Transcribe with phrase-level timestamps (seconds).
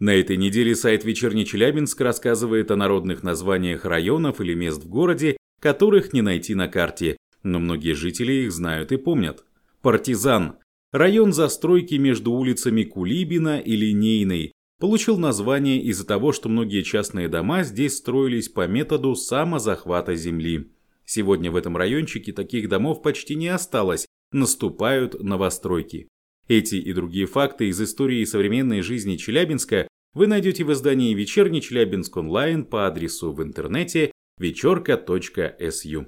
[0.00, 5.36] На этой неделе сайт «Вечерний Челябинск» рассказывает о народных названиях районов или мест в городе,
[5.60, 9.44] которых не найти на карте, но многие жители их знают и помнят.
[9.82, 10.56] Партизан–
[10.92, 17.62] район застройки между улицами Кулибина и Линейной, получил название из-за того, что многие частные дома
[17.62, 20.72] здесь строились по методу самозахвата земли.
[21.04, 26.08] Сегодня в этом райончике таких домов почти не осталось, наступают новостройки.
[26.50, 32.16] Эти и другие факты из истории современной жизни Челябинска вы найдете в издании «Вечерний Челябинск
[32.16, 36.06] онлайн» по адресу в интернете вечерка.су.